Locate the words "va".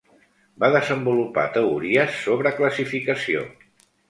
0.63-0.69